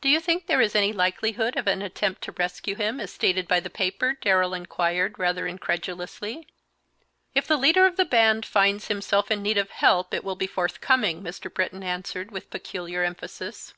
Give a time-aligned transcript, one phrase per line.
[0.00, 3.46] "Do you think there is any likelihood of an attempt to rescue him, as stated
[3.46, 6.46] by the paper?" Darrell inquired, rather incredulously.
[7.34, 10.46] "If the leader of the band finds himself in need of help it will be
[10.46, 11.52] forthcoming," Mr.
[11.52, 13.74] Britton answered, with peculiar emphasis.